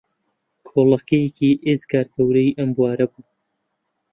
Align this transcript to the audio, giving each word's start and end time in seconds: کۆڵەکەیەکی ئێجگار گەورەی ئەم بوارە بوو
کۆڵەکەیەکی 0.67 1.59
ئێجگار 1.65 2.07
گەورەی 2.15 2.55
ئەم 2.57 2.69
بوارە 2.75 3.07
بوو 3.11 3.25